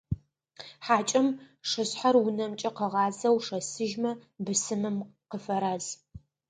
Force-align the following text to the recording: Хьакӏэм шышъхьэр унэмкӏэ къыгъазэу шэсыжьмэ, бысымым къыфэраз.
Хьакӏэм 0.85 1.27
шышъхьэр 1.69 2.15
унэмкӏэ 2.17 2.69
къыгъазэу 2.77 3.37
шэсыжьмэ, 3.45 4.11
бысымым 4.43 4.97
къыфэраз. 5.29 5.85